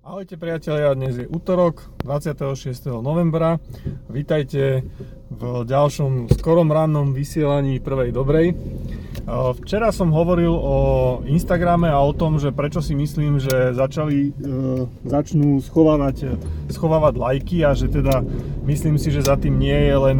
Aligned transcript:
Ahojte 0.00 0.40
priatelia, 0.40 0.96
dnes 0.96 1.12
je 1.12 1.28
útorok 1.28 1.92
26. 2.08 2.88
novembra. 3.04 3.60
Vítajte 4.08 4.80
v 5.28 5.42
ďalšom 5.68 6.32
skorom 6.40 6.72
rannom 6.72 7.12
vysielaní 7.12 7.84
prvej 7.84 8.08
dobrej. 8.08 8.56
Včera 9.60 9.92
som 9.92 10.08
hovoril 10.08 10.56
o 10.56 10.76
Instagrame 11.28 11.92
a 11.92 12.00
o 12.00 12.16
tom, 12.16 12.40
že 12.40 12.48
prečo 12.48 12.80
si 12.80 12.96
myslím, 12.96 13.44
že 13.44 13.76
začali, 13.76 14.32
e, 14.32 14.48
začnú 15.04 15.60
schovávať, 15.60 16.32
schovávať 16.72 17.14
lajky 17.20 17.68
a 17.68 17.76
že 17.76 17.92
teda 17.92 18.24
myslím 18.64 18.96
si, 18.96 19.12
že 19.12 19.28
za 19.28 19.36
tým 19.36 19.60
nie 19.60 19.76
je 19.84 19.96
len, 20.00 20.18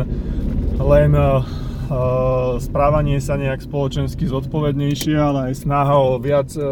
len 0.76 1.10
e, 1.16 1.24
správanie 2.62 3.18
sa 3.18 3.34
nejak 3.34 3.66
spoločensky 3.66 4.30
zodpovednejšie, 4.30 5.14
ale 5.18 5.50
aj 5.50 5.66
snaha 5.66 5.96
o 5.98 6.22
viac, 6.22 6.46
e, 6.54 6.62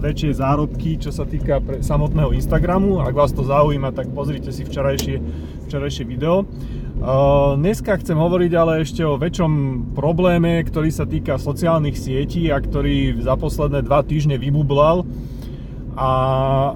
väčšie 0.00 0.40
zárobky, 0.40 0.96
čo 0.96 1.12
sa 1.12 1.28
týka 1.28 1.60
pre 1.60 1.84
samotného 1.84 2.32
Instagramu. 2.32 3.04
Ak 3.04 3.12
vás 3.12 3.36
to 3.36 3.44
zaujíma, 3.44 3.92
tak 3.92 4.08
pozrite 4.16 4.48
si 4.48 4.64
včerajšie, 4.64 5.20
včerajšie 5.68 6.04
video. 6.08 6.48
Dneska 7.58 7.98
chcem 7.98 8.14
hovoriť 8.14 8.52
ale 8.54 8.86
ešte 8.86 9.02
o 9.02 9.18
väčšom 9.18 9.52
probléme, 9.90 10.62
ktorý 10.62 10.94
sa 10.94 11.02
týka 11.02 11.34
sociálnych 11.34 11.98
sietí 11.98 12.46
a 12.46 12.62
ktorý 12.62 13.18
za 13.18 13.34
posledné 13.34 13.82
dva 13.82 14.06
týždne 14.06 14.38
vybublal 14.38 15.02
a 15.92 16.10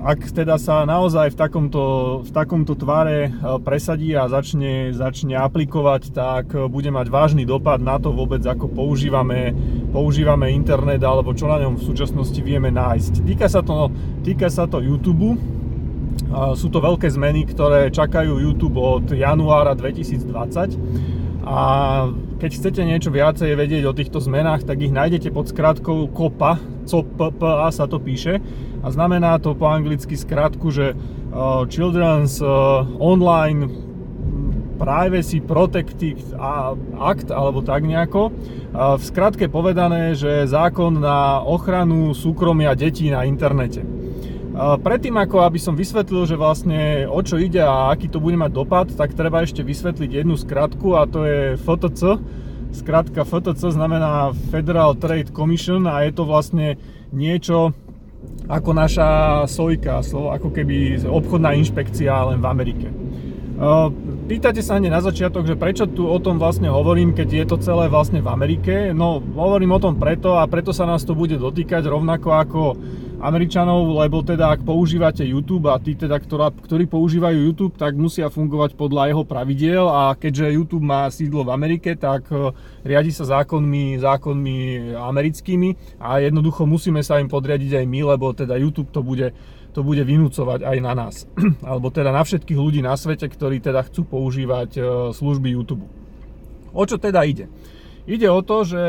ak 0.05 0.29
teda 0.29 0.61
sa 0.61 0.85
naozaj 0.85 1.33
v 1.33 1.37
takomto, 1.41 1.85
v 2.21 2.31
takomto 2.37 2.77
tvare 2.77 3.29
e, 3.29 3.31
presadí 3.65 4.13
a 4.13 4.29
začne, 4.29 4.93
začne 4.93 5.41
aplikovať, 5.41 6.13
tak 6.13 6.53
bude 6.69 6.93
mať 6.93 7.09
vážny 7.09 7.49
dopad 7.49 7.81
na 7.81 7.97
to 7.97 8.13
vôbec, 8.13 8.45
ako 8.45 8.69
používame, 8.69 9.57
používame 9.89 10.53
internet 10.53 11.01
alebo 11.01 11.33
čo 11.33 11.49
na 11.49 11.65
ňom 11.65 11.81
v 11.81 11.87
súčasnosti 11.89 12.37
vieme 12.45 12.69
nájsť. 12.69 13.25
Týka 13.25 13.49
sa 13.49 13.65
to, 13.65 13.89
týka 14.21 14.53
sa 14.53 14.69
to 14.69 14.85
YouTube. 14.85 15.41
Sú 16.57 16.69
to 16.69 16.85
veľké 16.85 17.09
zmeny, 17.09 17.49
ktoré 17.49 17.89
čakajú 17.89 18.37
YouTube 18.37 18.77
od 18.77 19.09
januára 19.17 19.73
2020 19.73 20.77
a 21.47 21.61
keď 22.37 22.51
chcete 22.53 22.83
niečo 22.85 23.09
viacej 23.09 23.57
vedieť 23.57 23.83
o 23.89 23.97
týchto 23.97 24.21
zmenách, 24.21 24.69
tak 24.69 24.85
ich 24.85 24.93
nájdete 24.93 25.33
pod 25.33 25.49
skratkou 25.49 26.13
COPA, 26.13 26.61
COPA 26.85 27.73
sa 27.73 27.89
to 27.89 27.97
píše 27.97 28.45
a 28.85 28.87
znamená 28.93 29.41
to 29.41 29.57
po 29.57 29.73
anglicky 29.73 30.15
skratku, 30.15 30.69
že 30.69 30.93
uh, 30.93 31.65
Children's 31.67 32.45
uh, 32.45 32.85
Online 33.01 33.67
Privacy 34.77 35.41
Protected 35.41 36.21
Act 37.01 37.33
alebo 37.33 37.65
tak 37.65 37.89
nejako. 37.89 38.29
Uh, 38.29 39.01
v 39.01 39.03
skratke 39.03 39.49
povedané, 39.49 40.13
že 40.13 40.45
zákon 40.45 41.01
na 41.01 41.41
ochranu 41.41 42.13
súkromia 42.13 42.77
detí 42.77 43.09
na 43.09 43.25
internete. 43.25 43.96
Predtým 44.57 45.13
ako 45.21 45.45
aby 45.45 45.61
som 45.61 45.77
vysvetlil, 45.77 46.25
že 46.25 46.41
vlastne 46.41 47.05
o 47.05 47.21
čo 47.21 47.37
ide 47.37 47.61
a 47.61 47.93
aký 47.93 48.09
to 48.09 48.25
bude 48.25 48.41
mať 48.41 48.57
dopad, 48.57 48.89
tak 48.89 49.13
treba 49.13 49.45
ešte 49.45 49.61
vysvetliť 49.61 50.25
jednu 50.25 50.33
skratku 50.33 50.97
a 50.97 51.05
to 51.05 51.29
je 51.29 51.61
FTC. 51.61 52.17
Skratka 52.73 53.29
FTC 53.29 53.77
znamená 53.77 54.33
Federal 54.49 54.97
Trade 54.97 55.29
Commission 55.29 55.85
a 55.85 56.09
je 56.09 56.13
to 56.17 56.25
vlastne 56.25 56.81
niečo 57.13 57.77
ako 58.49 58.71
naša 58.73 59.45
sojka, 59.45 60.01
ako 60.01 60.49
keby 60.49 61.05
obchodná 61.05 61.53
inšpekcia 61.61 62.33
len 62.33 62.41
v 62.41 62.47
Amerike. 62.49 62.89
Pýtate 64.27 64.65
sa 64.65 64.81
hneď 64.81 64.89
na 64.89 65.05
začiatok, 65.05 65.45
že 65.45 65.57
prečo 65.57 65.85
tu 65.85 66.09
o 66.09 66.17
tom 66.17 66.41
vlastne 66.41 66.73
hovorím, 66.73 67.13
keď 67.13 67.29
je 67.29 67.45
to 67.45 67.57
celé 67.61 67.93
vlastne 67.93 68.25
v 68.25 68.29
Amerike. 68.29 68.75
No, 68.97 69.21
hovorím 69.21 69.77
o 69.77 69.83
tom 69.85 70.01
preto 70.01 70.41
a 70.41 70.49
preto 70.49 70.73
sa 70.73 70.89
nás 70.89 71.05
to 71.05 71.13
bude 71.13 71.37
dotýkať 71.37 71.85
rovnako 71.85 72.29
ako 72.37 72.61
Američanov, 73.17 73.97
lebo 73.97 74.21
teda 74.21 74.53
ak 74.53 74.61
používate 74.61 75.25
YouTube 75.25 75.73
a 75.73 75.81
tí 75.81 75.97
teda, 75.97 76.21
ktorá, 76.21 76.53
ktorí 76.53 76.85
používajú 76.85 77.49
YouTube, 77.49 77.75
tak 77.81 77.97
musia 77.97 78.29
fungovať 78.29 78.77
podľa 78.77 79.09
jeho 79.09 79.25
pravidiel 79.25 79.89
a 79.89 80.13
keďže 80.13 80.61
YouTube 80.61 80.85
má 80.85 81.09
sídlo 81.09 81.49
v 81.49 81.57
Amerike, 81.57 81.97
tak 81.97 82.29
e, 82.29 82.53
riadi 82.85 83.09
sa 83.17 83.25
zákonmi, 83.25 83.97
zákonmi 84.05 84.57
americkými 84.93 85.97
a 85.97 86.21
jednoducho 86.21 86.69
musíme 86.69 87.01
sa 87.01 87.17
im 87.17 87.33
podriadiť 87.33 87.81
aj 87.81 87.87
my, 87.89 88.01
lebo 88.05 88.37
teda 88.37 88.53
YouTube 88.61 88.93
to 88.93 89.01
bude, 89.01 89.33
to 89.73 89.81
bude 89.81 90.05
vynúcovať 90.05 90.69
aj 90.69 90.77
na 90.85 90.93
nás. 90.93 91.25
Alebo 91.65 91.89
teda 91.89 92.13
na 92.13 92.21
všetkých 92.21 92.61
ľudí 92.61 92.85
na 92.85 93.01
svete, 93.01 93.33
ktorí 93.33 93.65
teda 93.65 93.81
chcú 93.89 94.05
používať 94.05 94.71
e, 94.77 94.81
služby 95.17 95.57
YouTube. 95.57 95.89
O 96.77 96.85
čo 96.85 97.01
teda 97.01 97.25
ide? 97.25 97.49
Ide 98.07 98.31
o 98.31 98.41
to, 98.41 98.63
že 98.63 98.83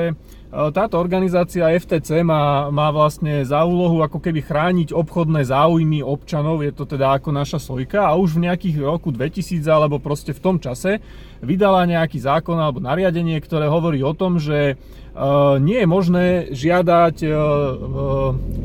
E, 0.47 0.71
táto 0.71 0.95
organizácia 0.95 1.75
FTC 1.75 2.23
má, 2.23 2.71
má 2.71 2.87
vlastne 2.87 3.43
za 3.43 3.67
úlohu 3.67 3.99
ako 3.99 4.23
keby 4.23 4.39
chrániť 4.47 4.95
obchodné 4.95 5.43
záujmy 5.43 5.99
občanov, 5.99 6.63
je 6.63 6.71
to 6.71 6.87
teda 6.87 7.19
ako 7.19 7.35
naša 7.35 7.59
sojka 7.59 8.07
a 8.07 8.15
už 8.15 8.39
v 8.39 8.47
nejakých 8.47 8.79
roku 8.79 9.11
2000 9.11 9.67
alebo 9.67 9.99
proste 9.99 10.31
v 10.31 10.39
tom 10.39 10.55
čase 10.55 11.03
vydala 11.43 11.83
nejaký 11.83 12.23
zákon 12.23 12.55
alebo 12.55 12.79
nariadenie, 12.79 13.35
ktoré 13.43 13.67
hovorí 13.67 13.99
o 14.03 14.15
tom, 14.15 14.39
že 14.39 14.79
Uh, 15.17 15.57
nie 15.57 15.81
je 15.81 15.89
možné 15.89 16.25
žiadať 16.53 17.25
uh, 17.25 17.33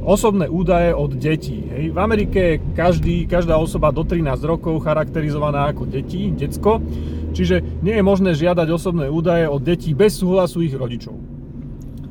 osobné 0.05 0.53
údaje 0.53 0.93
od 0.93 1.17
detí. 1.17 1.65
Hej. 1.65 1.97
V 1.97 1.99
Amerike 1.99 2.61
každý, 2.77 3.25
každá 3.25 3.57
osoba 3.57 3.89
do 3.89 4.05
13 4.05 4.37
rokov 4.45 4.85
charakterizovaná 4.85 5.73
ako 5.73 5.89
deti, 5.89 6.29
decko, 6.29 6.77
čiže 7.33 7.65
nie 7.81 7.97
je 7.97 8.05
možné 8.05 8.37
žiadať 8.37 8.69
osobné 8.71 9.09
údaje 9.09 9.49
od 9.49 9.59
detí 9.59 9.97
bez 9.97 10.21
súhlasu 10.21 10.63
ich 10.63 10.77
rodičov. 10.77 11.17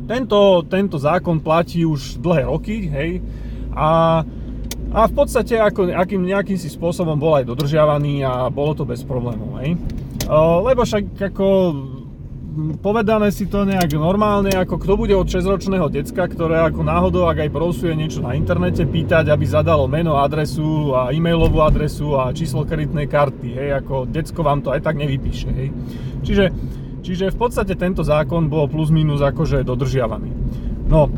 Tento, 0.09 0.65
tento 0.67 0.97
zákon 0.99 1.39
platí 1.39 1.87
už 1.87 2.19
dlhé 2.19 2.49
roky, 2.49 2.89
hej, 2.89 3.23
a, 3.71 4.21
a 4.91 5.01
v 5.07 5.13
podstate 5.15 5.55
ako, 5.55 5.87
akým 5.95 6.27
nejakým 6.27 6.59
si 6.59 6.67
spôsobom 6.67 7.15
bol 7.15 7.39
aj 7.39 7.47
dodržiavaný 7.47 8.27
a 8.27 8.51
bolo 8.51 8.75
to 8.75 8.83
bez 8.83 9.05
problémov, 9.07 9.61
hej. 9.63 9.79
Lebo 10.27 10.83
však 10.83 11.31
ako 11.31 11.47
povedané 12.83 13.31
si 13.31 13.47
to 13.47 13.63
nejak 13.63 13.95
normálne, 13.95 14.51
ako 14.51 14.75
kto 14.75 14.93
bude 14.99 15.15
od 15.15 15.27
6-ročného 15.27 15.87
decka, 15.87 16.27
ktoré 16.27 16.67
ako 16.67 16.83
náhodou, 16.83 17.25
ak 17.31 17.47
aj 17.47 17.53
browsuje 17.55 17.95
niečo 17.95 18.19
na 18.19 18.35
internete, 18.35 18.83
pýtať, 18.83 19.31
aby 19.31 19.45
zadalo 19.47 19.87
meno, 19.87 20.19
adresu 20.19 20.91
a 20.91 21.15
e-mailovú 21.15 21.63
adresu 21.63 22.19
a 22.19 22.35
číslo 22.35 22.67
kreditnej 22.67 23.07
karty, 23.07 23.49
hej, 23.55 23.69
ako 23.79 24.03
decko 24.05 24.39
vám 24.43 24.59
to 24.59 24.75
aj 24.75 24.83
tak 24.83 24.99
nevypíše, 24.99 25.49
hej. 25.51 25.69
Čiže 26.21 26.45
Čiže 27.01 27.33
v 27.33 27.37
podstate 27.37 27.73
tento 27.73 28.05
zákon 28.05 28.45
bol 28.45 28.69
plus 28.69 28.93
minus 28.93 29.25
akože 29.25 29.65
dodržiavaný. 29.65 30.29
No, 30.85 31.09
e, 31.09 31.11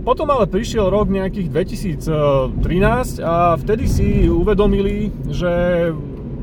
potom 0.00 0.30
ale 0.32 0.48
prišiel 0.48 0.88
rok 0.88 1.12
nejakých 1.12 1.48
2013 1.52 3.20
a 3.20 3.58
vtedy 3.60 3.84
si 3.84 4.08
uvedomili, 4.24 5.12
že 5.28 5.52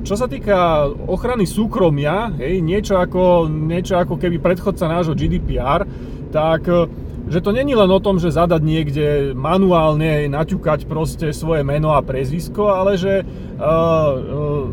čo 0.05 0.13
sa 0.13 0.29
týka 0.29 0.85
ochrany 1.09 1.49
súkromia, 1.49 2.29
hej, 2.37 2.61
niečo, 2.61 3.01
ako, 3.01 3.49
niečo 3.49 3.97
ako 3.97 4.21
keby 4.21 4.37
predchodca 4.37 4.85
nášho 4.85 5.17
GDPR, 5.17 5.83
tak 6.29 6.69
e, 6.69 6.85
že 7.25 7.41
to 7.41 7.49
není 7.49 7.73
len 7.73 7.89
o 7.89 7.97
tom, 7.97 8.21
že 8.21 8.29
zadať 8.29 8.61
niekde 8.61 9.07
manuálne, 9.33 10.29
naťukať 10.29 10.85
proste 10.85 11.33
svoje 11.33 11.65
meno 11.65 11.97
a 11.97 12.05
prezvisko, 12.05 12.69
ale 12.69 13.01
že 13.01 13.25
uh, 13.25 13.65
uh, 13.65 14.69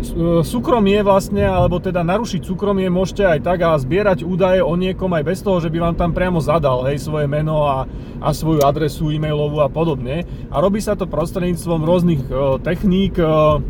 E, 0.00 0.40
súkromie 0.40 1.04
vlastne, 1.04 1.44
alebo 1.44 1.76
teda 1.76 2.00
narušiť 2.00 2.40
súkromie 2.40 2.88
môžete 2.88 3.20
aj 3.20 3.40
tak 3.44 3.58
a 3.60 3.76
zbierať 3.76 4.24
údaje 4.24 4.64
o 4.64 4.72
niekom 4.72 5.12
aj 5.12 5.24
bez 5.28 5.38
toho, 5.44 5.60
že 5.60 5.68
by 5.68 5.78
vám 5.92 5.96
tam 6.00 6.16
priamo 6.16 6.40
zadal 6.40 6.88
hej, 6.88 7.04
svoje 7.04 7.28
meno 7.28 7.68
a, 7.68 7.84
a 8.24 8.28
svoju 8.32 8.64
adresu 8.64 9.12
e-mailovú 9.12 9.60
a 9.60 9.68
podobne. 9.68 10.24
A 10.48 10.56
robí 10.64 10.80
sa 10.80 10.96
to 10.96 11.04
prostredníctvom 11.04 11.84
rôznych 11.84 12.22
uh, 12.32 12.56
techník, 12.64 13.20
uh, 13.20 13.60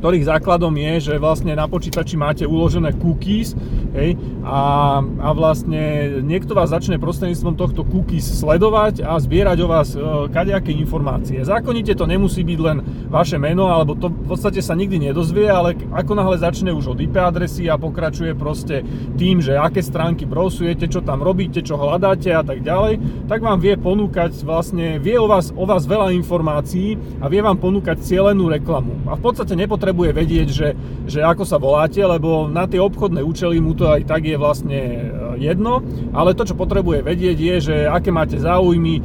ktorých 0.00 0.32
základom 0.32 0.72
je, 0.72 1.12
že 1.12 1.20
vlastne 1.20 1.52
na 1.52 1.68
počítači 1.68 2.16
máte 2.16 2.48
uložené 2.48 2.96
cookies 2.96 3.52
hej, 3.94 4.16
a, 4.42 4.98
a 5.04 5.28
vlastne 5.36 6.16
niekto 6.24 6.56
vás 6.56 6.72
začne 6.72 6.96
prostredníctvom 6.96 7.54
tohto 7.54 7.82
cookies 7.86 8.26
sledovať 8.26 9.04
a 9.04 9.20
zbierať 9.20 9.58
o 9.62 9.68
vás 9.68 9.88
e, 9.94 10.00
kadejaké 10.32 10.74
informácie. 10.74 11.44
Zákonite 11.44 11.94
to 11.94 12.08
nemusí 12.08 12.42
byť 12.42 12.58
len 12.58 12.82
vaše 13.12 13.36
meno, 13.36 13.68
alebo 13.70 13.94
to 13.94 14.10
v 14.10 14.26
podstate 14.32 14.64
sa 14.64 14.74
nikdy 14.74 15.10
nedozvie, 15.10 15.46
ale 15.46 15.76
ako 15.94 16.12
náhle 16.16 16.40
začne 16.40 16.72
už 16.74 16.96
od 16.96 16.98
IP 16.98 17.20
adresy 17.20 17.68
a 17.68 17.76
pokračuje 17.76 18.34
proste 18.34 18.82
tým, 19.14 19.38
že 19.38 19.54
aké 19.54 19.84
stránky 19.84 20.24
browsujete, 20.24 20.88
čo 20.88 21.04
tam 21.04 21.20
robíte, 21.20 21.60
čo 21.62 21.76
hľadáte 21.76 22.32
a 22.32 22.42
tak 22.42 22.64
ďalej, 22.64 23.26
tak 23.28 23.44
vám 23.44 23.60
vie 23.60 23.76
ponúkať 23.76 24.34
vlastne, 24.42 24.96
vie 24.96 25.20
o 25.20 25.28
vás, 25.28 25.52
o 25.52 25.64
vás 25.68 25.84
veľa 25.84 26.14
informácií 26.16 26.96
a 27.20 27.28
vie 27.28 27.44
vám 27.44 27.60
ponúkať 27.60 28.00
cielenú 28.02 28.48
reklamu. 28.48 28.96
A 29.10 29.14
v 29.18 29.22
podstate 29.22 29.54
nepotrebuje 29.54 29.90
potrebuje 29.90 30.12
vedieť, 30.12 30.48
že, 30.48 30.68
že 31.04 31.20
ako 31.20 31.44
sa 31.44 31.58
voláte, 31.58 31.98
lebo 31.98 32.46
na 32.46 32.64
tie 32.64 32.80
obchodné 32.80 33.24
účely 33.24 33.58
mu 33.58 33.76
to 33.80 33.88
aj 33.88 34.04
tak 34.04 34.28
je 34.28 34.36
vlastne 34.36 34.76
e, 34.76 35.00
jedno, 35.40 35.80
ale 36.12 36.36
to, 36.36 36.44
čo 36.44 36.52
potrebuje 36.52 37.00
vedieť 37.00 37.38
je, 37.40 37.56
že 37.72 37.76
aké 37.88 38.12
máte 38.12 38.36
záujmy, 38.36 39.00
e, 39.00 39.02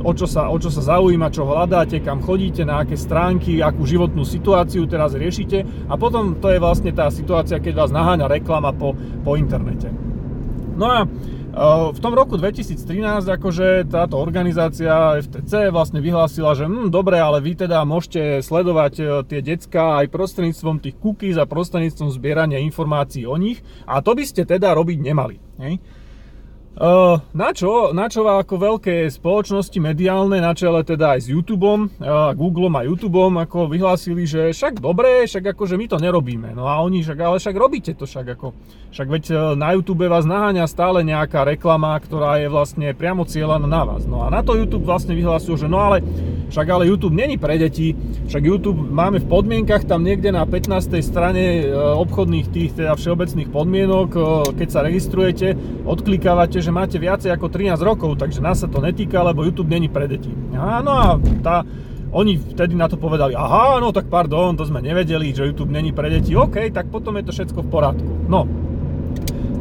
o 0.00 0.12
čo 0.16 0.24
sa, 0.24 0.48
o 0.48 0.56
čo 0.56 0.72
sa 0.72 0.96
zaujíma, 0.96 1.28
čo 1.28 1.44
hľadáte, 1.44 2.00
kam 2.00 2.24
chodíte, 2.24 2.64
na 2.64 2.80
aké 2.80 2.96
stránky, 2.96 3.60
akú 3.60 3.84
životnú 3.84 4.24
situáciu 4.24 4.88
teraz 4.88 5.12
riešite 5.12 5.92
a 5.92 5.94
potom 6.00 6.40
to 6.40 6.48
je 6.48 6.56
vlastne 6.56 6.96
tá 6.96 7.12
situácia, 7.12 7.60
keď 7.60 7.84
vás 7.84 7.90
naháňa 7.92 8.32
reklama 8.32 8.72
po, 8.72 8.96
po 8.96 9.36
internete. 9.36 9.92
No 10.78 10.88
a 10.88 11.04
v 11.90 11.98
tom 11.98 12.14
roku 12.14 12.38
2013 12.38 12.78
akože 13.26 13.90
táto 13.90 14.14
organizácia 14.14 15.18
FTC 15.18 15.74
vlastne 15.74 15.98
vyhlásila, 15.98 16.54
že 16.54 16.70
hm, 16.70 16.94
dobre, 16.94 17.18
ale 17.18 17.42
vy 17.42 17.66
teda 17.66 17.82
môžete 17.82 18.46
sledovať 18.46 18.94
e, 18.98 19.04
tie 19.26 19.40
decka 19.42 19.98
aj 19.98 20.06
prostredníctvom 20.06 20.78
tých 20.78 20.94
cookies 21.02 21.34
a 21.34 21.50
prostredníctvom 21.50 22.14
zbierania 22.14 22.62
informácií 22.62 23.26
o 23.26 23.34
nich 23.34 23.58
a 23.90 23.98
to 23.98 24.14
by 24.14 24.22
ste 24.22 24.46
teda 24.46 24.70
robiť 24.70 24.98
nemali. 25.02 25.36
Hej? 25.58 25.82
Uh, 26.78 27.18
na 27.34 27.50
čo, 27.50 27.90
na 27.90 28.06
čo 28.06 28.22
ako 28.22 28.54
veľké 28.54 29.10
spoločnosti 29.10 29.74
mediálne, 29.82 30.38
na 30.38 30.54
čele 30.54 30.86
teda 30.86 31.18
aj 31.18 31.26
s 31.26 31.28
YouTubeom, 31.34 31.98
uh, 31.98 32.30
Googleom 32.38 32.70
a 32.78 32.86
YouTubeom, 32.86 33.34
ako 33.42 33.66
vyhlásili, 33.66 34.22
že 34.30 34.54
však 34.54 34.78
dobre, 34.78 35.26
však 35.26 35.58
akože 35.58 35.74
my 35.74 35.90
to 35.90 35.98
nerobíme. 35.98 36.54
No 36.54 36.70
a 36.70 36.78
oni 36.86 37.02
však, 37.02 37.18
ale 37.18 37.42
však 37.42 37.56
robíte 37.58 37.98
to 37.98 38.06
však 38.06 38.38
ako. 38.38 38.54
Však 38.94 39.08
veď 39.10 39.24
uh, 39.34 39.38
na 39.58 39.74
YouTube 39.74 40.06
vás 40.06 40.22
naháňa 40.22 40.70
stále 40.70 41.02
nejaká 41.02 41.42
reklama, 41.42 41.98
ktorá 41.98 42.38
je 42.38 42.46
vlastne 42.46 42.94
priamo 42.94 43.26
cieľaná 43.26 43.66
na 43.66 43.82
vás. 43.82 44.06
No 44.06 44.22
a 44.22 44.30
na 44.30 44.46
to 44.46 44.54
YouTube 44.54 44.86
vlastne 44.86 45.18
vyhlásil, 45.18 45.58
že 45.58 45.66
no 45.66 45.82
ale 45.82 45.98
však 46.48 46.66
ale 46.70 46.86
YouTube 46.86 47.18
není 47.18 47.42
pre 47.42 47.58
deti, 47.58 47.92
však 48.30 48.42
YouTube 48.46 48.78
máme 48.78 49.18
v 49.18 49.26
podmienkach 49.26 49.82
tam 49.82 50.06
niekde 50.06 50.30
na 50.30 50.46
15. 50.46 50.94
strane 51.02 51.68
obchodných 51.74 52.46
tých 52.48 52.70
teda 52.72 52.96
všeobecných 52.96 53.50
podmienok, 53.52 54.08
keď 54.56 54.68
sa 54.70 54.80
registrujete, 54.80 55.58
odklikávate, 55.84 56.64
že 56.68 56.76
máte 56.76 57.00
viacej 57.00 57.32
ako 57.32 57.48
13 57.48 57.80
rokov, 57.80 58.20
takže 58.20 58.44
nás 58.44 58.60
sa 58.60 58.68
to 58.68 58.84
netýka, 58.84 59.24
lebo 59.24 59.40
YouTube 59.40 59.72
není 59.72 59.88
pre 59.88 60.04
deti. 60.04 60.28
Áno 60.52 60.92
a 60.92 61.16
tá, 61.40 61.64
oni 62.12 62.36
vtedy 62.36 62.76
na 62.76 62.92
to 62.92 63.00
povedali, 63.00 63.32
aha, 63.32 63.80
no 63.80 63.88
tak 63.88 64.12
pardon, 64.12 64.52
to 64.52 64.68
sme 64.68 64.84
nevedeli, 64.84 65.32
že 65.32 65.48
YouTube 65.48 65.72
není 65.72 65.96
pre 65.96 66.12
deti, 66.12 66.36
OK, 66.36 66.68
tak 66.68 66.92
potom 66.92 67.16
je 67.16 67.24
to 67.24 67.32
všetko 67.32 67.64
v 67.64 67.68
poriadku. 67.72 68.12
No, 68.28 68.44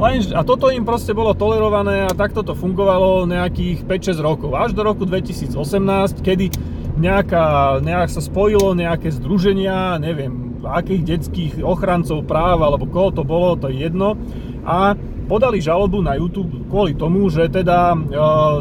len, 0.03 0.19
a 0.35 0.43
toto 0.43 0.67
im 0.67 0.83
proste 0.83 1.15
bolo 1.15 1.31
tolerované 1.31 2.05
a 2.05 2.11
takto 2.11 2.43
to 2.43 2.59
fungovalo 2.59 3.23
nejakých 3.23 3.87
5-6 3.87 4.19
rokov. 4.19 4.51
Až 4.59 4.75
do 4.75 4.83
roku 4.83 5.07
2018, 5.07 5.55
kedy 6.19 6.51
nejaká, 6.99 7.79
nejak 7.79 8.11
sa 8.11 8.19
spojilo 8.19 8.75
nejaké 8.75 9.15
združenia, 9.15 9.95
neviem, 10.03 10.59
akých 10.59 11.01
detských 11.07 11.53
ochrancov 11.63 12.27
práv 12.27 12.67
alebo 12.67 12.83
koho 12.83 13.15
to 13.15 13.23
bolo, 13.23 13.55
to 13.55 13.71
je 13.71 13.87
jedno. 13.87 14.19
A 14.67 14.99
podali 15.27 15.59
žalobu 15.59 15.99
na 15.99 16.15
YouTube 16.15 16.71
kvôli 16.71 16.95
tomu, 16.95 17.27
že 17.27 17.51
teda 17.51 17.93
e, 17.93 17.97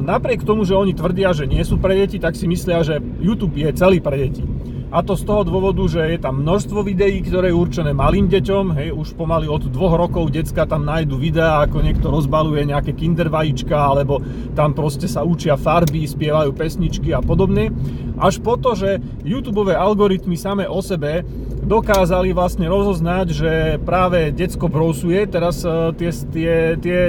napriek 0.03 0.43
tomu, 0.43 0.67
že 0.67 0.75
oni 0.75 0.93
tvrdia, 0.93 1.31
že 1.31 1.47
nie 1.47 1.63
sú 1.63 1.79
pre 1.79 1.95
deti, 1.95 2.19
tak 2.19 2.35
si 2.35 2.51
myslia, 2.51 2.83
že 2.83 2.99
YouTube 3.23 3.55
je 3.55 3.71
celý 3.73 4.03
pre 4.03 4.19
deti. 4.19 4.43
A 4.87 5.03
to 5.03 5.19
z 5.19 5.27
toho 5.27 5.43
dôvodu, 5.43 5.83
že 5.91 5.99
je 6.15 6.19
tam 6.23 6.47
množstvo 6.47 6.87
videí, 6.87 7.19
ktoré 7.19 7.51
je 7.51 7.59
určené 7.59 7.91
malým 7.91 8.31
deťom, 8.31 8.79
hej, 8.79 8.95
už 8.95 9.19
pomaly 9.19 9.51
od 9.51 9.67
dvoch 9.67 9.99
rokov 9.99 10.31
decka 10.31 10.63
tam 10.63 10.87
nájdu 10.87 11.19
videá, 11.19 11.59
ako 11.67 11.83
niekto 11.83 12.07
rozbaluje 12.07 12.71
nejaké 12.71 12.95
kinder 12.95 13.27
vajíčka, 13.27 13.75
alebo 13.75 14.23
tam 14.55 14.79
proste 14.79 15.11
sa 15.11 15.27
učia 15.27 15.59
farby, 15.59 16.07
spievajú 16.07 16.55
pesničky 16.55 17.11
a 17.11 17.19
podobne. 17.19 17.75
Až 18.15 18.39
po 18.39 18.55
to, 18.55 18.79
že 18.79 19.03
YouTube 19.27 19.75
algoritmy 19.75 20.39
same 20.39 20.71
o 20.71 20.79
sebe 20.79 21.27
dokázali 21.67 22.31
vlastne 22.31 22.71
rozoznať, 22.71 23.27
že 23.35 23.53
práve 23.83 24.31
decko 24.31 24.71
brousuje 24.71 25.27
teraz 25.27 25.67
uh, 25.67 25.91
tie, 25.93 26.15
tie, 26.31 26.55
tie, 26.79 27.01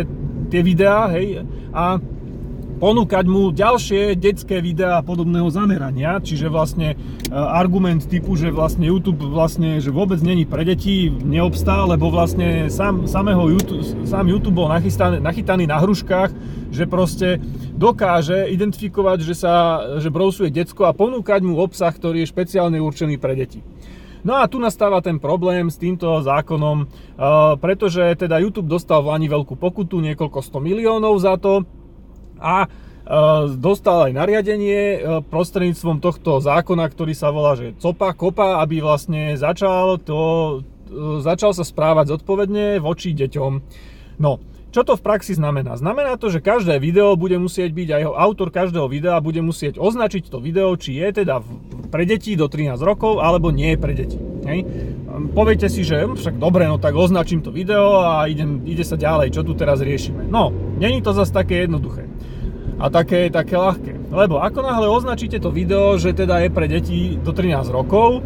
tie 0.49 0.61
videá, 0.65 1.13
hej, 1.13 1.45
a 1.69 2.01
ponúkať 2.77 3.25
mu 3.25 3.49
ďalšie 3.49 4.13
detské 4.13 4.61
videá 4.61 5.01
podobného 5.01 5.49
zamerania, 5.49 6.21
čiže 6.21 6.45
vlastne 6.45 6.93
e, 6.93 6.95
argument 7.33 8.05
typu, 8.05 8.37
že 8.37 8.53
vlastne 8.53 8.85
YouTube 8.85 9.25
vlastne, 9.25 9.81
že 9.81 9.89
vôbec 9.89 10.21
není 10.21 10.45
pre 10.45 10.61
deti, 10.61 11.09
neobstá, 11.09 11.89
lebo 11.89 12.13
vlastne 12.13 12.69
sám, 12.69 13.09
samého 13.09 13.49
YouTube, 13.49 13.81
sám 14.05 14.29
YouTube 14.29 14.61
bol 14.61 14.69
nachytaný, 14.69 15.17
nachytaný 15.17 15.65
na 15.65 15.81
hruškách, 15.81 16.31
že 16.69 16.85
proste 16.85 17.41
dokáže 17.73 18.45
identifikovať, 18.53 19.17
že 19.25 19.33
sa 19.33 19.53
že 19.97 20.13
brousuje 20.13 20.53
decko 20.53 20.85
a 20.85 20.93
ponúkať 20.93 21.41
mu 21.41 21.57
obsah, 21.57 21.89
ktorý 21.89 22.23
je 22.23 22.31
špeciálne 22.31 22.77
určený 22.77 23.17
pre 23.17 23.33
deti. 23.33 23.65
No 24.27 24.43
a 24.43 24.51
tu 24.51 24.59
nastáva 24.59 24.99
ten 24.99 25.23
problém 25.23 25.71
s 25.71 25.79
týmto 25.79 26.19
zákonom, 26.19 26.83
e, 26.83 26.85
pretože 27.63 28.03
teda 28.19 28.43
YouTube 28.43 28.67
dostal 28.67 28.99
v 28.99 29.15
Lani 29.15 29.31
veľkú 29.31 29.55
pokutu, 29.55 30.03
niekoľko 30.03 30.43
100 30.43 30.67
miliónov 30.67 31.15
za 31.15 31.39
to 31.39 31.63
a 32.35 32.67
e, 32.67 33.55
dostal 33.55 34.11
aj 34.11 34.19
nariadenie 34.19 34.79
e, 34.83 34.97
prostredníctvom 35.31 36.03
tohto 36.03 36.43
zákona, 36.43 36.91
ktorý 36.91 37.15
sa 37.15 37.31
volá, 37.31 37.55
že 37.55 37.71
COPA, 37.79 38.11
KOPA, 38.11 38.59
aby 38.67 38.83
vlastne 38.83 39.39
začal, 39.39 39.95
to, 40.03 40.19
začal 41.23 41.55
sa 41.55 41.63
správať 41.63 42.19
zodpovedne 42.19 42.83
voči 42.83 43.15
deťom. 43.15 43.51
No, 44.19 44.43
čo 44.75 44.83
to 44.83 44.99
v 44.99 45.07
praxi 45.07 45.39
znamená? 45.39 45.79
Znamená 45.79 46.19
to, 46.19 46.27
že 46.27 46.43
každé 46.43 46.83
video 46.83 47.15
bude 47.15 47.39
musieť 47.39 47.71
byť, 47.71 47.89
aj 47.95 48.03
autor 48.11 48.51
každého 48.51 48.91
videa 48.91 49.23
bude 49.23 49.39
musieť 49.39 49.79
označiť 49.79 50.27
to 50.27 50.43
video, 50.43 50.75
či 50.75 50.99
je 50.99 51.23
teda 51.23 51.39
pre 51.87 52.03
deti 52.03 52.35
do 52.35 52.51
13 52.51 52.79
rokov, 52.83 53.23
alebo 53.23 53.51
nie 53.51 53.75
pre 53.79 53.95
deti. 53.95 54.19
Hej? 54.47 54.63
Poviete 55.33 55.67
si, 55.67 55.81
že 55.81 56.05
hm, 56.05 56.15
však 56.19 56.35
dobre, 56.37 56.67
no 56.67 56.77
tak 56.77 56.93
označím 56.93 57.41
to 57.41 57.49
video 57.49 58.03
a 58.03 58.29
idem, 58.29 58.63
ide 58.67 58.85
sa 58.85 58.99
ďalej, 58.99 59.33
čo 59.33 59.41
tu 59.41 59.57
teraz 59.57 59.81
riešime. 59.81 60.27
No, 60.29 60.53
není 60.77 61.01
to 61.01 61.15
zase 61.15 61.33
také 61.33 61.65
jednoduché 61.65 62.07
a 62.77 62.93
také, 62.93 63.33
také 63.33 63.57
ľahké. 63.57 64.13
Lebo 64.13 64.37
ako 64.39 64.59
náhle 64.61 64.87
označíte 64.87 65.41
to 65.41 65.49
video, 65.49 65.97
že 65.97 66.13
teda 66.13 66.45
je 66.45 66.49
pre 66.53 66.69
deti 66.69 67.17
do 67.17 67.33
13 67.33 67.73
rokov, 67.73 68.21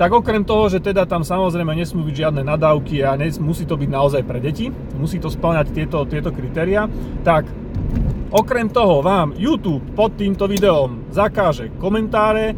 tak 0.00 0.16
okrem 0.16 0.48
toho, 0.48 0.72
že 0.72 0.80
teda 0.80 1.04
tam 1.04 1.20
samozrejme 1.20 1.76
nesmú 1.76 2.00
byť 2.08 2.16
žiadne 2.24 2.40
nadávky 2.40 3.04
a 3.04 3.20
nes, 3.20 3.36
musí 3.36 3.68
to 3.68 3.76
byť 3.76 3.90
naozaj 3.92 4.22
pre 4.24 4.40
deti, 4.40 4.72
musí 4.96 5.20
to 5.20 5.28
splňať 5.28 5.76
tieto, 5.76 6.08
tieto 6.08 6.32
kritéria, 6.32 6.88
tak 7.20 7.44
okrem 8.32 8.72
toho 8.72 9.04
vám 9.04 9.36
YouTube 9.36 9.84
pod 9.92 10.16
týmto 10.16 10.48
videom 10.48 11.12
zakáže 11.12 11.68
komentáre, 11.76 12.56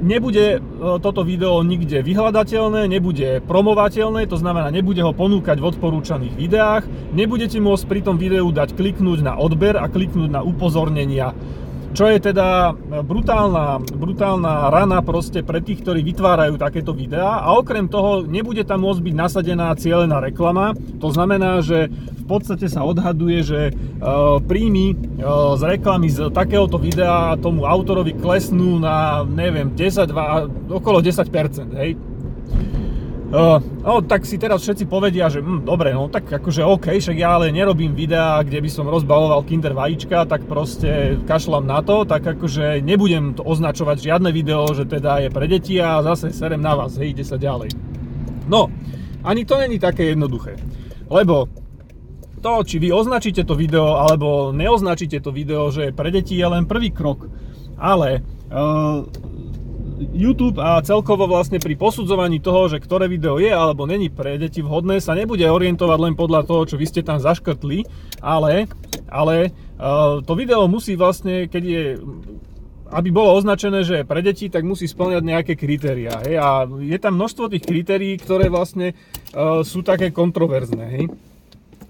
nebude 0.00 0.56
e, 0.56 0.58
toto 1.04 1.20
video 1.20 1.60
nikde 1.60 2.00
vyhľadateľné, 2.00 2.88
nebude 2.88 3.44
promovateľné, 3.44 4.24
to 4.24 4.40
znamená, 4.40 4.72
nebude 4.72 5.04
ho 5.04 5.12
ponúkať 5.12 5.60
v 5.60 5.68
odporúčaných 5.68 6.34
videách, 6.34 6.88
nebudete 7.12 7.60
môcť 7.60 7.84
pri 7.84 8.00
tom 8.00 8.16
videu 8.16 8.48
dať 8.48 8.72
kliknúť 8.72 9.20
na 9.20 9.36
odber 9.36 9.76
a 9.76 9.84
kliknúť 9.88 10.30
na 10.32 10.40
upozornenia 10.40 11.36
čo 11.94 12.10
je 12.10 12.18
teda 12.18 12.74
brutálna, 13.06 13.78
brutálna 13.78 14.68
rana 14.68 14.98
proste 15.00 15.46
pre 15.46 15.62
tých, 15.62 15.86
ktorí 15.86 16.02
vytvárajú 16.02 16.58
takéto 16.58 16.90
videá 16.90 17.46
a 17.46 17.54
okrem 17.54 17.86
toho 17.86 18.26
nebude 18.26 18.66
tam 18.66 18.82
môcť 18.82 19.00
byť 19.00 19.14
nasadená 19.14 19.70
cieľená 19.78 20.18
reklama. 20.18 20.74
To 20.98 21.08
znamená, 21.14 21.62
že 21.62 21.86
v 21.94 22.24
podstate 22.26 22.66
sa 22.66 22.82
odhaduje, 22.82 23.38
že 23.46 23.60
uh, 23.70 24.42
príjmy 24.42 24.98
uh, 25.22 25.54
z 25.54 25.62
reklamy 25.78 26.10
z 26.10 26.34
takéhoto 26.34 26.82
videa 26.82 27.38
tomu 27.38 27.62
autorovi 27.62 28.18
klesnú 28.18 28.82
na, 28.82 29.22
neviem, 29.22 29.70
10, 29.70 30.10
2, 30.10 30.74
okolo 30.74 30.98
10%, 30.98 31.78
hej 31.78 31.94
Uh, 33.34 33.58
no, 33.82 33.98
tak 33.98 34.22
si 34.22 34.38
teraz 34.38 34.62
všetci 34.62 34.86
povedia, 34.86 35.26
že 35.26 35.42
hm, 35.42 35.66
dobre, 35.66 35.90
no 35.90 36.06
tak 36.06 36.30
akože 36.30 36.62
OK, 36.62 36.86
však 37.02 37.18
ja 37.18 37.34
ale 37.34 37.50
nerobím 37.50 37.90
videá, 37.90 38.38
kde 38.46 38.62
by 38.62 38.70
som 38.70 38.86
rozbaloval 38.86 39.42
kinder 39.42 39.74
vajíčka, 39.74 40.22
tak 40.30 40.46
proste 40.46 41.18
kašľam 41.26 41.66
na 41.66 41.82
to, 41.82 42.06
tak 42.06 42.22
akože 42.22 42.78
nebudem 42.86 43.34
to 43.34 43.42
označovať 43.42 44.06
žiadne 44.06 44.30
video, 44.30 44.70
že 44.70 44.86
teda 44.86 45.26
je 45.26 45.34
pre 45.34 45.50
deti 45.50 45.82
a 45.82 45.98
zase 46.06 46.30
serem 46.30 46.62
na 46.62 46.78
vás, 46.78 46.94
hej, 46.94 47.10
ide 47.10 47.26
sa 47.26 47.34
ďalej. 47.34 47.74
No, 48.46 48.70
ani 49.26 49.42
to 49.42 49.58
není 49.58 49.82
také 49.82 50.14
jednoduché, 50.14 50.54
lebo 51.10 51.50
to, 52.38 52.62
či 52.62 52.78
vy 52.78 52.94
označíte 52.94 53.42
to 53.42 53.58
video 53.58 53.98
alebo 53.98 54.54
neoznačíte 54.54 55.18
to 55.18 55.34
video, 55.34 55.74
že 55.74 55.90
je 55.90 55.96
pre 55.96 56.14
deti, 56.14 56.38
je 56.38 56.46
len 56.46 56.70
prvý 56.70 56.94
krok. 56.94 57.26
Ale 57.74 58.22
uh, 58.52 59.02
YouTube 59.98 60.58
a 60.58 60.82
celkovo 60.82 61.30
vlastne 61.30 61.62
pri 61.62 61.78
posudzovaní 61.78 62.42
toho, 62.42 62.66
že 62.66 62.82
ktoré 62.82 63.06
video 63.06 63.38
je 63.38 63.50
alebo 63.50 63.86
není 63.86 64.10
pre 64.10 64.34
deti 64.36 64.60
vhodné, 64.60 64.98
sa 64.98 65.14
nebude 65.14 65.46
orientovať 65.46 65.98
len 65.98 66.14
podľa 66.18 66.46
toho, 66.46 66.62
čo 66.66 66.76
vy 66.78 66.86
ste 66.86 67.06
tam 67.06 67.22
zaškrtli, 67.22 67.86
ale, 68.18 68.66
ale 69.06 69.54
uh, 69.78 70.18
to 70.22 70.32
video 70.34 70.66
musí 70.66 70.98
vlastne, 70.98 71.46
keď 71.46 71.62
je 71.62 71.84
aby 72.94 73.10
bolo 73.10 73.34
označené, 73.34 73.82
že 73.82 74.06
pre 74.06 74.22
deti, 74.22 74.46
tak 74.46 74.62
musí 74.62 74.86
splňať 74.86 75.22
nejaké 75.26 75.52
kritériá. 75.58 76.22
A 76.38 76.62
je 76.78 76.98
tam 77.02 77.18
množstvo 77.18 77.50
tých 77.50 77.66
kritérií, 77.66 78.14
ktoré 78.22 78.46
vlastne 78.46 78.94
uh, 79.34 79.66
sú 79.66 79.82
také 79.82 80.14
kontroverzné. 80.14 80.84
Hej? 80.94 81.04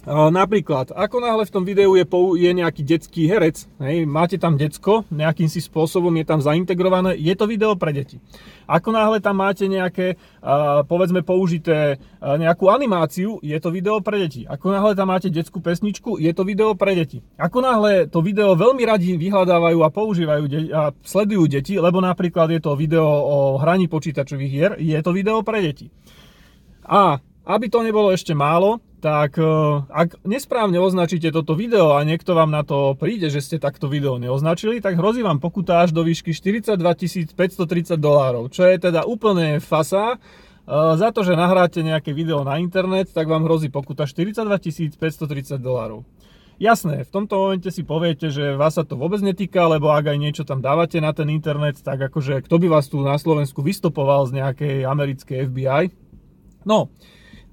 Napríklad, 0.05 0.93
ako 0.93 1.17
náhle 1.17 1.49
v 1.49 1.55
tom 1.57 1.65
videu 1.65 1.97
je, 1.97 2.05
je 2.37 2.51
nejaký 2.53 2.85
detský 2.85 3.25
herec, 3.25 3.65
hej, 3.81 4.05
máte 4.05 4.37
tam 4.37 4.61
decko, 4.61 5.09
nejakým 5.09 5.49
si 5.49 5.65
spôsobom 5.65 6.13
je 6.21 6.29
tam 6.29 6.45
zaintegrované, 6.45 7.17
je 7.17 7.33
to 7.33 7.49
video 7.49 7.73
pre 7.73 7.89
deti. 7.97 8.21
Ako 8.69 8.93
náhle 8.93 9.25
tam 9.25 9.41
máte 9.41 9.65
nejaké, 9.65 10.21
povedzme 10.93 11.25
použité 11.25 11.97
nejakú 12.21 12.69
animáciu, 12.69 13.41
je 13.41 13.57
to 13.57 13.73
video 13.73 14.05
pre 14.05 14.21
deti. 14.21 14.45
Ako 14.45 14.77
náhle 14.77 14.93
tam 14.93 15.09
máte 15.09 15.33
detskú 15.33 15.65
pesničku, 15.65 16.21
je 16.21 16.33
to 16.37 16.45
video 16.45 16.77
pre 16.77 16.93
deti. 16.93 17.25
Ako 17.41 17.65
náhle 17.65 18.05
to 18.05 18.21
video 18.21 18.53
veľmi 18.53 18.85
radi 18.85 19.17
vyhľadávajú 19.17 19.79
a 19.81 19.89
používajú 19.89 20.45
de- 20.53 20.69
a 20.69 20.93
sledujú 21.01 21.49
deti, 21.49 21.81
lebo 21.81 22.05
napríklad 22.05 22.53
je 22.53 22.61
to 22.61 22.77
video 22.77 23.09
o 23.09 23.57
hraní 23.57 23.89
počítačových 23.89 24.53
hier, 24.53 24.73
je 24.77 25.01
to 25.01 25.17
video 25.17 25.41
pre 25.41 25.65
deti. 25.65 25.89
A 26.85 27.25
aby 27.45 27.69
to 27.69 27.85
nebolo 27.85 28.09
ešte 28.13 28.33
málo, 28.33 28.81
tak 29.05 29.37
e, 29.37 29.45
ak 29.93 30.25
nesprávne 30.25 30.81
označíte 30.81 31.29
toto 31.29 31.53
video 31.53 31.93
a 31.93 32.01
niekto 32.09 32.33
vám 32.33 32.49
na 32.49 32.65
to 32.65 32.97
príde, 32.97 33.29
že 33.29 33.45
ste 33.45 33.57
takto 33.61 33.85
video 33.85 34.17
neoznačili, 34.17 34.81
tak 34.81 34.97
hrozí 34.97 35.21
vám 35.21 35.45
pokuta 35.45 35.85
až 35.85 35.93
do 35.93 36.01
výšky 36.01 36.33
42 36.33 36.81
530 37.37 38.01
dolárov, 38.01 38.49
čo 38.49 38.65
je 38.65 38.81
teda 38.81 39.05
úplne 39.05 39.61
fasa. 39.61 40.17
E, 40.17 40.19
za 40.97 41.13
to, 41.13 41.21
že 41.21 41.37
nahráte 41.37 41.85
nejaké 41.85 42.17
video 42.17 42.49
na 42.49 42.57
internet, 42.57 43.13
tak 43.13 43.29
vám 43.29 43.45
hrozí 43.45 43.69
pokuta 43.69 44.09
42 44.09 44.97
530 44.97 45.61
dolárov. 45.61 46.01
Jasné, 46.57 47.05
v 47.05 47.11
tomto 47.13 47.37
momente 47.37 47.69
si 47.69 47.85
poviete, 47.85 48.33
že 48.33 48.57
vás 48.57 48.81
sa 48.81 48.89
to 48.89 48.97
vôbec 48.97 49.21
netýka, 49.21 49.69
lebo 49.69 49.93
ak 49.93 50.17
aj 50.17 50.17
niečo 50.17 50.49
tam 50.49 50.65
dávate 50.65 50.97
na 51.05 51.13
ten 51.13 51.29
internet, 51.29 51.77
tak 51.85 52.01
akože 52.09 52.41
kto 52.49 52.57
by 52.57 52.67
vás 52.73 52.89
tu 52.89 53.05
na 53.05 53.21
Slovensku 53.21 53.61
vystopoval 53.61 54.33
z 54.33 54.41
nejakej 54.41 54.77
americkej 54.89 55.51
FBI? 55.53 55.83
No, 56.65 56.89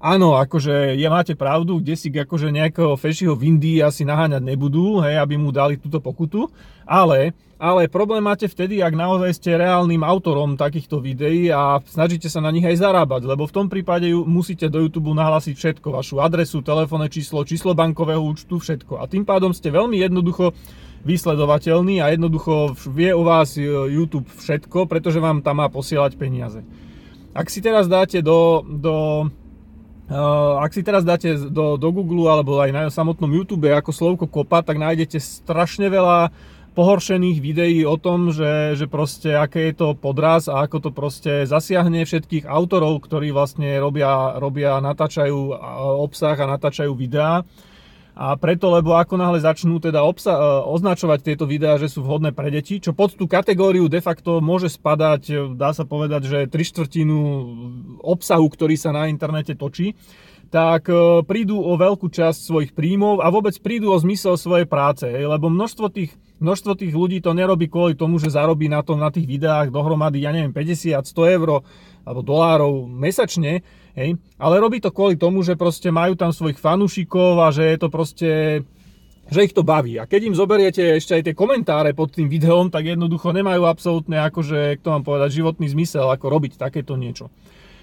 áno, 0.02 0.34
akože 0.34 0.98
je, 0.98 1.08
máte 1.08 1.38
pravdu, 1.38 1.78
kde 1.78 1.94
si 1.94 2.10
akože 2.10 2.50
nejakého 2.50 2.98
fešiho 2.98 3.38
v 3.38 3.54
Indii 3.54 3.78
asi 3.80 4.02
naháňať 4.02 4.42
nebudú, 4.42 5.00
hej, 5.00 5.22
aby 5.22 5.38
mu 5.38 5.54
dali 5.54 5.78
túto 5.78 6.02
pokutu, 6.02 6.50
ale 6.82 7.32
ale 7.62 7.86
problém 7.86 8.26
máte 8.26 8.50
vtedy, 8.50 8.82
ak 8.82 8.90
naozaj 8.90 9.38
ste 9.38 9.54
reálnym 9.54 10.02
autorom 10.02 10.58
takýchto 10.58 10.98
videí 10.98 11.46
a 11.46 11.78
snažíte 11.86 12.26
sa 12.26 12.42
na 12.42 12.50
nich 12.50 12.66
aj 12.66 12.82
zarábať, 12.82 13.22
lebo 13.22 13.46
v 13.46 13.54
tom 13.54 13.70
prípade 13.70 14.10
musíte 14.10 14.66
do 14.66 14.82
YouTube 14.82 15.14
nahlásiť 15.14 15.54
všetko, 15.54 15.94
vašu 15.94 16.18
adresu, 16.18 16.58
telefónne 16.58 17.06
číslo, 17.06 17.46
číslo 17.46 17.70
bankového 17.78 18.18
účtu, 18.18 18.58
všetko. 18.58 18.98
A 18.98 19.06
tým 19.06 19.22
pádom 19.22 19.54
ste 19.54 19.70
veľmi 19.70 19.94
jednoducho 19.94 20.58
vysledovateľný 21.06 22.02
a 22.02 22.10
jednoducho 22.10 22.74
vie 22.90 23.14
o 23.14 23.22
vás 23.22 23.54
e, 23.54 23.62
YouTube 23.94 24.26
všetko, 24.26 24.90
pretože 24.90 25.22
vám 25.22 25.38
tam 25.38 25.62
má 25.62 25.70
posielať 25.70 26.18
peniaze. 26.18 26.66
Ak 27.30 27.46
si 27.46 27.62
teraz 27.62 27.86
dáte 27.86 28.26
do, 28.26 28.66
do 28.66 28.94
ak 30.60 30.70
si 30.76 30.84
teraz 30.84 31.02
dáte 31.02 31.32
do, 31.48 31.80
do 31.80 31.88
Google 31.88 32.28
alebo 32.28 32.60
aj 32.60 32.70
na 32.70 32.82
samotnom 32.92 33.32
YouTube 33.32 33.72
ako 33.72 33.90
slovko 33.90 34.26
kopa, 34.28 34.60
tak 34.60 34.76
nájdete 34.76 35.16
strašne 35.16 35.88
veľa 35.88 36.28
pohoršených 36.72 37.38
videí 37.40 37.80
o 37.84 38.00
tom, 38.00 38.32
že, 38.32 38.76
že 38.80 38.88
proste 38.88 39.36
aké 39.36 39.72
je 39.72 39.74
to 39.76 39.88
podraz 39.92 40.48
a 40.48 40.64
ako 40.64 40.88
to 40.88 40.90
proste 40.92 41.32
zasiahne 41.44 42.00
všetkých 42.04 42.48
autorov, 42.48 43.04
ktorí 43.04 43.28
vlastne 43.28 43.76
robia, 43.76 44.40
robia 44.40 44.80
natáčajú 44.80 45.52
obsah 46.00 46.36
a 46.36 46.50
natáčajú 46.56 46.92
videá. 46.96 47.44
A 48.12 48.36
preto, 48.36 48.68
lebo 48.68 48.92
ako 48.92 49.16
náhle 49.16 49.40
začnú 49.40 49.80
teda 49.80 50.04
obsa- 50.04 50.36
e, 50.36 50.44
označovať 50.68 51.24
tieto 51.24 51.48
videá, 51.48 51.80
že 51.80 51.88
sú 51.88 52.04
vhodné 52.04 52.36
pre 52.36 52.52
deti, 52.52 52.76
čo 52.76 52.92
pod 52.92 53.16
tú 53.16 53.24
kategóriu 53.24 53.88
de 53.88 54.04
facto 54.04 54.44
môže 54.44 54.68
spadať, 54.68 55.22
e, 55.32 55.34
dá 55.56 55.72
sa 55.72 55.88
povedať, 55.88 56.28
že 56.28 56.38
tri 56.52 56.60
štvrtinu 56.60 57.18
obsahu, 58.04 58.44
ktorý 58.52 58.76
sa 58.76 58.92
na 58.92 59.08
internete 59.08 59.56
točí, 59.56 59.96
tak 60.52 60.92
e, 60.92 61.24
prídu 61.24 61.64
o 61.64 61.72
veľkú 61.80 62.12
časť 62.12 62.38
svojich 62.44 62.72
príjmov 62.76 63.24
a 63.24 63.32
vôbec 63.32 63.56
prídu 63.56 63.88
o 63.88 63.96
zmysel 63.96 64.36
svojej 64.36 64.68
práce, 64.68 65.08
lebo 65.08 65.48
množstvo 65.48 65.88
tých 65.88 66.12
Množstvo 66.42 66.74
tých 66.74 66.90
ľudí 66.90 67.22
to 67.22 67.38
nerobí 67.38 67.70
kvôli 67.70 67.94
tomu, 67.94 68.18
že 68.18 68.34
zarobí 68.34 68.66
na 68.66 68.82
tom 68.82 68.98
na 68.98 69.14
tých 69.14 69.30
videách 69.30 69.70
dohromady, 69.70 70.26
ja 70.26 70.34
neviem, 70.34 70.50
50, 70.50 70.98
100 70.98 71.38
eur 71.38 71.62
alebo 72.02 72.20
dolárov 72.26 72.90
mesačne, 72.90 73.62
hej, 73.94 74.18
ale 74.42 74.58
robí 74.58 74.82
to 74.82 74.90
kvôli 74.90 75.14
tomu, 75.14 75.46
že 75.46 75.54
proste 75.54 75.94
majú 75.94 76.18
tam 76.18 76.34
svojich 76.34 76.58
fanúšikov 76.58 77.38
a 77.38 77.54
že 77.54 77.70
je 77.70 77.78
to 77.78 77.88
proste 77.94 78.30
že 79.30 79.46
ich 79.46 79.54
to 79.54 79.62
baví. 79.62 80.02
A 80.02 80.10
keď 80.10 80.28
im 80.28 80.34
zoberiete 80.34 80.82
ešte 80.98 81.14
aj 81.14 81.30
tie 81.30 81.38
komentáre 81.38 81.94
pod 81.94 82.10
tým 82.10 82.26
videom, 82.26 82.74
tak 82.74 82.90
jednoducho 82.90 83.30
nemajú 83.30 83.62
absolútne 83.62 84.18
akože, 84.26 84.82
to 84.82 84.88
mám 84.90 85.06
povedať, 85.06 85.38
životný 85.38 85.70
zmysel, 85.70 86.10
ako 86.10 86.26
robiť 86.26 86.58
takéto 86.58 86.98
niečo. 86.98 87.30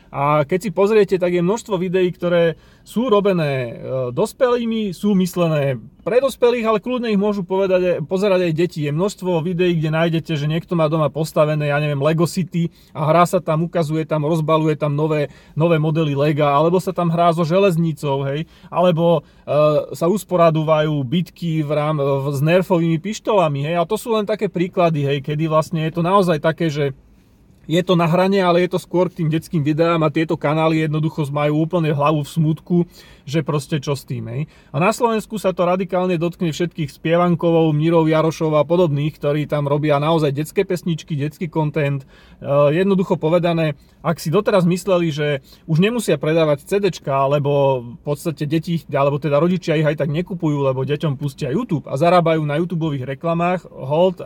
A 0.09 0.41
keď 0.41 0.59
si 0.59 0.69
pozriete, 0.73 1.15
tak 1.21 1.37
je 1.37 1.45
množstvo 1.45 1.77
videí, 1.77 2.09
ktoré 2.09 2.57
sú 2.81 3.13
robené 3.13 3.51
e, 3.53 3.71
dospelými, 4.09 4.89
sú 4.89 5.13
myslené 5.13 5.77
pre 6.01 6.17
dospelých, 6.17 6.65
ale 6.65 6.81
kľudne 6.81 7.13
ich 7.13 7.21
môžu 7.21 7.45
povedať, 7.45 8.01
pozerať 8.09 8.49
aj 8.49 8.53
deti. 8.57 8.79
Je 8.81 8.89
množstvo 8.89 9.45
videí, 9.45 9.77
kde 9.77 9.93
nájdete, 9.93 10.33
že 10.33 10.49
niekto 10.49 10.73
má 10.73 10.89
doma 10.89 11.13
postavené, 11.13 11.69
ja 11.69 11.77
neviem, 11.77 12.01
Lego 12.01 12.25
City 12.25 12.73
a 12.97 13.05
hrá 13.05 13.29
sa 13.29 13.37
tam, 13.37 13.69
ukazuje 13.69 14.09
tam, 14.09 14.25
rozbaluje 14.25 14.73
tam 14.73 14.97
nové, 14.97 15.29
nové 15.53 15.77
modely 15.77 16.17
Lega, 16.17 16.49
alebo 16.49 16.81
sa 16.81 16.89
tam 16.89 17.13
hrá 17.13 17.29
so 17.29 17.45
železnicou, 17.45 18.25
hej, 18.25 18.49
alebo 18.73 19.21
e, 19.45 19.93
sa 19.93 20.09
usporadúvajú 20.09 20.97
bitky 21.05 21.61
v 21.61 21.69
rám, 21.69 22.01
v, 22.01 22.25
s 22.33 22.41
nerfovými 22.41 22.97
pištolami, 22.97 23.69
hej, 23.69 23.75
a 23.77 23.85
to 23.85 23.93
sú 23.93 24.17
len 24.17 24.25
také 24.25 24.49
príklady, 24.49 25.05
hej, 25.05 25.17
kedy 25.21 25.45
vlastne 25.45 25.85
je 25.85 25.93
to 25.93 26.01
naozaj 26.01 26.41
také, 26.41 26.73
že 26.73 26.97
je 27.69 27.81
to 27.85 27.93
na 27.93 28.09
hrane, 28.09 28.41
ale 28.41 28.65
je 28.65 28.73
to 28.73 28.81
skôr 28.81 29.13
k 29.13 29.21
tým 29.21 29.29
detským 29.29 29.61
videám 29.61 30.01
a 30.01 30.09
tieto 30.09 30.33
kanály 30.33 30.89
jednoducho 30.89 31.29
majú 31.29 31.69
úplne 31.69 31.93
hlavu 31.93 32.25
v 32.25 32.33
smutku, 32.33 32.77
že 33.29 33.45
proste 33.45 33.77
čo 33.77 33.93
s 33.93 34.09
tým. 34.09 34.25
Hej. 34.25 34.41
A 34.73 34.81
na 34.81 34.89
Slovensku 34.89 35.37
sa 35.37 35.53
to 35.53 35.69
radikálne 35.69 36.17
dotkne 36.17 36.49
všetkých 36.49 36.89
spievankovou, 36.89 37.69
Mirov 37.69 38.09
Jarošov 38.09 38.57
a 38.57 38.65
podobných, 38.65 39.13
ktorí 39.13 39.45
tam 39.45 39.69
robia 39.69 40.01
naozaj 40.01 40.33
detské 40.33 40.65
pesničky, 40.65 41.13
detský 41.13 41.45
content. 41.45 42.01
E, 42.01 42.07
jednoducho 42.73 43.21
povedané, 43.21 43.77
ak 44.01 44.17
si 44.17 44.33
doteraz 44.33 44.65
mysleli, 44.65 45.13
že 45.13 45.45
už 45.69 45.77
nemusia 45.77 46.17
predávať 46.17 46.65
CDčka, 46.65 47.29
lebo 47.29 47.85
v 47.85 48.01
podstate 48.01 48.49
deti, 48.49 48.81
alebo 48.89 49.21
teda 49.21 49.37
rodičia 49.37 49.77
ich 49.77 49.85
aj 49.85 50.01
tak 50.01 50.09
nekupujú, 50.09 50.65
lebo 50.65 50.81
deťom 50.81 51.21
pustia 51.21 51.53
YouTube 51.53 51.85
a 51.85 51.93
zarábajú 52.01 52.41
na 52.41 52.57
YouTube 52.57 52.97
reklamách, 52.97 53.69
hold, 53.69 54.25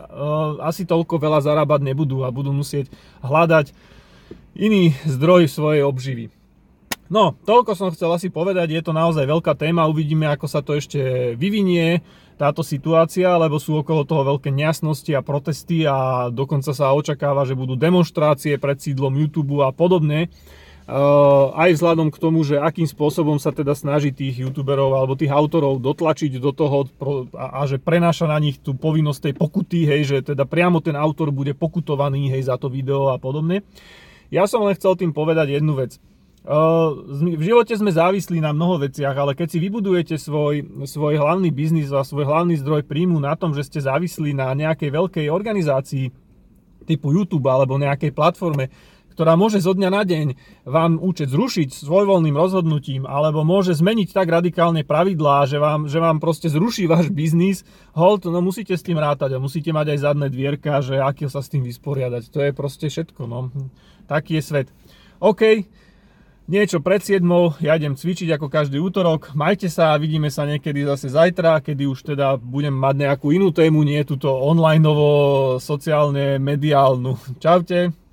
asi 0.64 0.88
toľko 0.88 1.20
veľa 1.20 1.44
zarábať 1.44 1.92
nebudú 1.92 2.24
a 2.24 2.32
budú 2.32 2.56
musieť 2.56 2.88
hľadať 3.20 3.33
iný 4.54 4.94
zdroj 5.02 5.50
svojej 5.50 5.82
obživy. 5.82 6.30
No, 7.12 7.36
toľko 7.44 7.76
som 7.76 7.92
chcel 7.92 8.08
asi 8.16 8.32
povedať, 8.32 8.72
je 8.72 8.82
to 8.82 8.96
naozaj 8.96 9.28
veľká 9.28 9.52
téma, 9.58 9.90
uvidíme, 9.90 10.24
ako 10.30 10.46
sa 10.48 10.64
to 10.64 10.72
ešte 10.72 11.34
vyvinie, 11.36 12.00
táto 12.34 12.66
situácia, 12.66 13.38
lebo 13.38 13.62
sú 13.62 13.78
okolo 13.78 14.02
toho 14.02 14.26
veľké 14.34 14.50
nejasnosti 14.50 15.12
a 15.14 15.22
protesty 15.22 15.86
a 15.86 16.26
dokonca 16.34 16.74
sa 16.74 16.90
očakáva, 16.90 17.46
že 17.46 17.54
budú 17.54 17.78
demonstrácie 17.78 18.58
pred 18.58 18.80
sídlom 18.82 19.14
YouTube 19.14 19.62
a 19.62 19.70
podobne. 19.70 20.32
Uh, 20.84 21.48
aj 21.56 21.80
vzhľadom 21.80 22.12
k 22.12 22.20
tomu, 22.20 22.44
že 22.44 22.60
akým 22.60 22.84
spôsobom 22.84 23.40
sa 23.40 23.56
teda 23.56 23.72
snaží 23.72 24.12
tých 24.12 24.44
youtuberov 24.44 24.92
alebo 24.92 25.16
tých 25.16 25.32
autorov 25.32 25.80
dotlačiť 25.80 26.36
do 26.36 26.52
toho 26.52 26.84
a, 27.32 27.64
a 27.64 27.64
že 27.64 27.80
prenáša 27.80 28.28
na 28.28 28.36
nich 28.36 28.60
tú 28.60 28.76
povinnosť 28.76 29.20
tej 29.32 29.34
pokuty, 29.40 29.88
hej, 29.88 30.00
že 30.04 30.16
teda 30.36 30.44
priamo 30.44 30.84
ten 30.84 30.92
autor 30.92 31.32
bude 31.32 31.56
pokutovaný 31.56 32.28
hej, 32.28 32.52
za 32.52 32.60
to 32.60 32.68
video 32.68 33.08
a 33.08 33.16
podobne. 33.16 33.64
Ja 34.28 34.44
som 34.44 34.60
len 34.68 34.76
chcel 34.76 34.92
tým 35.00 35.16
povedať 35.16 35.56
jednu 35.56 35.72
vec. 35.72 35.96
V 36.44 37.40
živote 37.40 37.72
sme 37.72 37.88
závislí 37.88 38.44
na 38.44 38.52
mnoho 38.52 38.84
veciach, 38.84 39.16
ale 39.16 39.32
keď 39.32 39.56
si 39.56 39.58
vybudujete 39.64 40.20
svoj, 40.20 40.84
svoj 40.84 41.16
hlavný 41.16 41.48
biznis 41.48 41.88
a 41.96 42.04
svoj 42.04 42.28
hlavný 42.28 42.60
zdroj 42.60 42.84
príjmu 42.84 43.16
na 43.16 43.32
tom, 43.32 43.56
že 43.56 43.64
ste 43.64 43.80
závislí 43.80 44.36
na 44.36 44.52
nejakej 44.52 44.92
veľkej 44.92 45.26
organizácii 45.32 46.12
typu 46.84 47.16
YouTube 47.16 47.48
alebo 47.48 47.80
nejakej 47.80 48.12
platforme, 48.12 48.68
ktorá 49.14 49.38
môže 49.38 49.62
zo 49.62 49.72
dňa 49.78 49.90
na 49.94 50.02
deň 50.02 50.26
vám 50.66 50.98
účet 50.98 51.30
zrušiť 51.30 51.70
svojvoľným 51.70 52.34
rozhodnutím, 52.34 53.06
alebo 53.06 53.46
môže 53.46 53.78
zmeniť 53.78 54.10
tak 54.10 54.26
radikálne 54.26 54.82
pravidlá, 54.82 55.46
že 55.46 55.62
vám, 55.62 55.86
že 55.86 56.02
vám 56.02 56.18
proste 56.18 56.50
zruší 56.50 56.90
váš 56.90 57.14
biznis, 57.14 57.62
hold, 57.94 58.26
no 58.26 58.42
musíte 58.42 58.74
s 58.74 58.82
tým 58.82 58.98
rátať 58.98 59.38
a 59.38 59.42
musíte 59.42 59.70
mať 59.70 59.94
aj 59.94 59.98
zadné 60.02 60.26
dvierka, 60.28 60.82
že 60.82 60.98
aký 60.98 61.30
sa 61.30 61.40
s 61.40 61.48
tým 61.48 61.62
vysporiadať. 61.62 62.28
To 62.34 62.38
je 62.42 62.50
proste 62.50 62.90
všetko, 62.90 63.30
no. 63.30 63.54
Taký 64.10 64.36
je 64.36 64.42
svet. 64.42 64.68
OK, 65.22 65.64
niečo 66.50 66.82
pred 66.84 67.00
7, 67.00 67.24
ja 67.62 67.78
idem 67.78 67.96
cvičiť 67.96 68.36
ako 68.36 68.52
každý 68.52 68.82
útorok. 68.82 69.32
Majte 69.32 69.70
sa 69.70 69.96
a 69.96 70.00
vidíme 70.02 70.28
sa 70.28 70.44
niekedy 70.44 70.84
zase 70.84 71.08
zajtra, 71.08 71.62
kedy 71.64 71.86
už 71.88 72.02
teda 72.02 72.36
budem 72.36 72.74
mať 72.74 72.94
nejakú 73.08 73.32
inú 73.32 73.54
tému, 73.54 73.86
nie 73.86 74.02
túto 74.04 74.28
online 74.28 74.84
sociálne 75.62 76.36
mediálnu. 76.42 77.16
Čaute. 77.38 78.03